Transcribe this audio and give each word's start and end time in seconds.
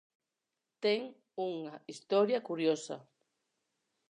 Ten 0.83 1.01
unha 1.49 1.75
historia 1.91 2.45
curiosa. 2.49 2.97